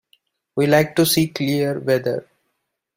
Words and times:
We 0.55 0.65
like 0.65 0.95
to 0.95 1.05
see 1.05 1.27
clear 1.27 1.77
weather. 1.79 2.27